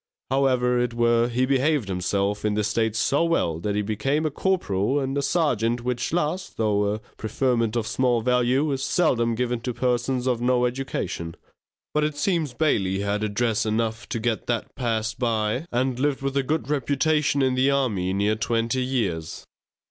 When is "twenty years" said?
18.35-19.45